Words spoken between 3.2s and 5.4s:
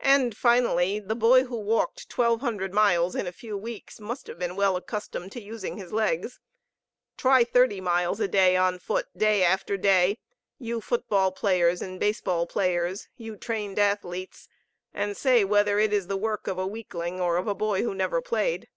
a few weeks must have been well accustomed to